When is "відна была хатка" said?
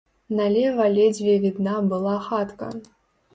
1.43-2.71